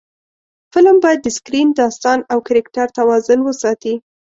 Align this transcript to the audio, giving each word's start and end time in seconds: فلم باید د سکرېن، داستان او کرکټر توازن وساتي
فلم 0.73 0.95
باید 1.03 1.19
د 1.23 1.27
سکرېن، 1.37 1.67
داستان 1.81 2.19
او 2.31 2.37
کرکټر 2.47 2.87
توازن 2.97 3.39
وساتي 3.43 3.93